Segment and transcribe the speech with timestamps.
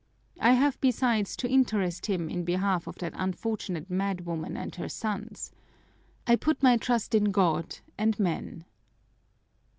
[0.39, 5.51] I have, besides, to interest him in behalf of that unfortunate madwoman and her sons.
[6.25, 8.65] I put my trust in God and men!"